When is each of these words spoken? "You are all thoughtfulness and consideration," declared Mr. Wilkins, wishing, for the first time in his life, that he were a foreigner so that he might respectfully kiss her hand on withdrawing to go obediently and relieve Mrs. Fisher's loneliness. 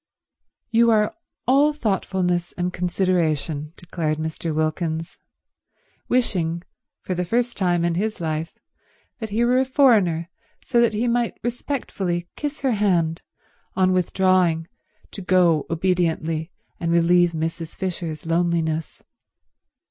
"You 0.71 0.89
are 0.89 1.15
all 1.45 1.73
thoughtfulness 1.73 2.53
and 2.53 2.73
consideration," 2.73 3.71
declared 3.77 4.17
Mr. 4.17 4.51
Wilkins, 4.51 5.19
wishing, 6.09 6.63
for 7.01 7.13
the 7.13 7.23
first 7.23 7.55
time 7.55 7.85
in 7.85 7.93
his 7.93 8.19
life, 8.19 8.57
that 9.19 9.29
he 9.29 9.45
were 9.45 9.59
a 9.59 9.63
foreigner 9.63 10.27
so 10.65 10.81
that 10.81 10.95
he 10.95 11.07
might 11.07 11.37
respectfully 11.43 12.27
kiss 12.35 12.61
her 12.61 12.71
hand 12.71 13.21
on 13.75 13.93
withdrawing 13.93 14.67
to 15.11 15.21
go 15.21 15.67
obediently 15.69 16.49
and 16.79 16.91
relieve 16.91 17.33
Mrs. 17.33 17.75
Fisher's 17.75 18.25
loneliness. 18.25 19.03